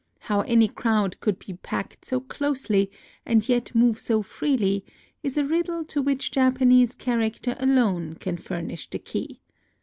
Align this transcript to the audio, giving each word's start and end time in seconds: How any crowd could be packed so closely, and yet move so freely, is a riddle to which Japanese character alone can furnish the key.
How 0.17 0.41
any 0.41 0.67
crowd 0.67 1.19
could 1.19 1.37
be 1.37 1.53
packed 1.53 2.05
so 2.05 2.21
closely, 2.21 2.89
and 3.23 3.47
yet 3.47 3.75
move 3.75 3.99
so 3.99 4.23
freely, 4.23 4.83
is 5.21 5.37
a 5.37 5.45
riddle 5.45 5.85
to 5.85 6.01
which 6.01 6.31
Japanese 6.31 6.95
character 6.95 7.55
alone 7.59 8.15
can 8.15 8.37
furnish 8.37 8.89
the 8.89 8.97
key. 8.97 9.41